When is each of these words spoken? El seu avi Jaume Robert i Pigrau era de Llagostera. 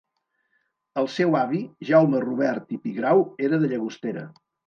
El 1.01 1.09
seu 1.15 1.37
avi 1.41 1.59
Jaume 1.91 2.23
Robert 2.25 2.73
i 2.79 2.81
Pigrau 2.87 3.23
era 3.49 3.63
de 3.65 3.73
Llagostera. 3.75 4.27